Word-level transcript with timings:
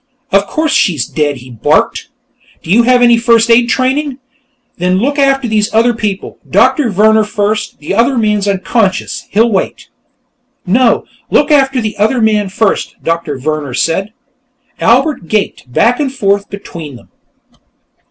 "Of 0.31 0.47
course 0.47 0.71
she's 0.71 1.05
dead!" 1.05 1.35
he 1.35 1.51
barked. 1.51 2.09
"You 2.63 2.81
have 2.81 3.03
any 3.03 3.17
first 3.19 3.51
aid 3.51 3.69
training? 3.69 4.17
Then 4.79 4.97
look 4.97 5.19
after 5.19 5.47
these 5.47 5.71
other 5.75 5.93
people. 5.93 6.39
Doctor 6.49 6.89
Vehrner 6.89 7.23
first; 7.23 7.77
the 7.77 7.93
other 7.93 8.17
man's 8.17 8.47
unconscious; 8.47 9.27
he'll 9.29 9.51
wait." 9.51 9.89
"No; 10.65 11.05
look 11.29 11.51
after 11.51 11.79
the 11.79 11.95
other 11.97 12.19
man 12.19 12.49
first," 12.49 12.95
Doctor 13.03 13.37
Vehrner 13.37 13.77
said. 13.77 14.11
Albert 14.79 15.27
gaped 15.27 15.71
back 15.71 15.99
and 15.99 16.11
forth 16.11 16.49
between 16.49 16.95
them. 16.95 17.09